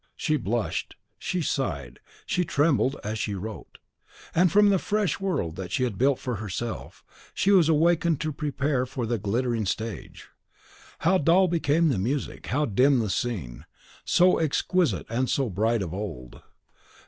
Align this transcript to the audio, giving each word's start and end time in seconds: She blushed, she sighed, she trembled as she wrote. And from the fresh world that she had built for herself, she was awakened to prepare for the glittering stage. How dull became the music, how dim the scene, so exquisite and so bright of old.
She 0.15 0.35
blushed, 0.35 0.95
she 1.19 1.43
sighed, 1.43 1.99
she 2.25 2.43
trembled 2.43 2.95
as 3.03 3.19
she 3.19 3.35
wrote. 3.35 3.77
And 4.33 4.51
from 4.51 4.69
the 4.69 4.79
fresh 4.79 5.19
world 5.19 5.57
that 5.57 5.71
she 5.71 5.83
had 5.83 5.99
built 5.99 6.17
for 6.17 6.37
herself, 6.37 7.03
she 7.35 7.51
was 7.51 7.69
awakened 7.69 8.19
to 8.21 8.33
prepare 8.33 8.87
for 8.87 9.05
the 9.05 9.19
glittering 9.19 9.67
stage. 9.67 10.27
How 11.01 11.19
dull 11.19 11.47
became 11.47 11.89
the 11.89 11.99
music, 11.99 12.47
how 12.47 12.65
dim 12.65 12.97
the 12.97 13.11
scene, 13.11 13.65
so 14.03 14.39
exquisite 14.39 15.05
and 15.07 15.29
so 15.29 15.51
bright 15.51 15.83
of 15.83 15.93
old. 15.93 16.41